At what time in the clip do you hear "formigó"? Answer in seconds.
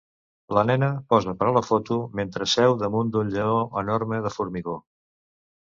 4.39-4.81